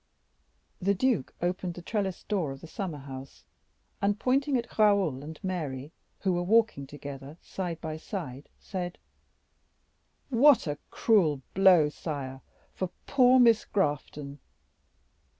The 0.81 0.95
duke 0.95 1.31
opened 1.43 1.75
the 1.75 1.83
trellised 1.83 2.27
door 2.27 2.51
of 2.51 2.61
the 2.61 2.65
summer 2.67 2.97
house, 2.97 3.43
and 4.01 4.19
pointing 4.19 4.57
at 4.57 4.79
Raoul 4.79 5.23
and 5.23 5.39
Mary, 5.43 5.91
who 6.21 6.33
were 6.33 6.41
walking 6.41 6.87
together 6.87 7.37
side 7.43 7.79
by 7.81 7.97
side, 7.97 8.49
said, 8.59 8.97
"What 10.31 10.65
a 10.65 10.79
cruel 10.89 11.43
blow, 11.53 11.89
sire, 11.89 12.41
for 12.73 12.89
poor 13.05 13.39
Miss 13.39 13.63
Grafton!" 13.63 14.39